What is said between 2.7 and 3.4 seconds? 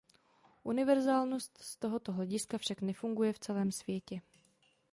nefunguje v